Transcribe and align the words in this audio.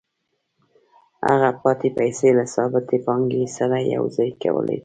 هغه 1.29 1.49
پاتې 1.61 1.87
پیسې 1.99 2.29
له 2.37 2.45
ثابتې 2.53 2.97
پانګې 3.05 3.43
سره 3.57 3.77
یوځای 3.95 4.31
کوي 4.41 4.77